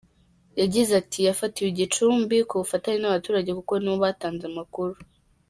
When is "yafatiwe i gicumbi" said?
1.27-2.37